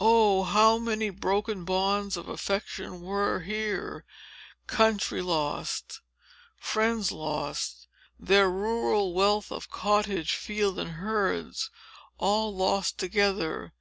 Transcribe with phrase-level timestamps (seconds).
[0.00, 4.04] Oh, how many broken bonds of affection were here!
[4.66, 11.70] Country lost!—friends lost!—their rural wealth of cottage, field, and herds,
[12.18, 13.72] all lost together!